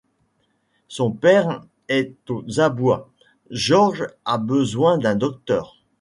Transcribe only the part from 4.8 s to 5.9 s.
d'un Docteur.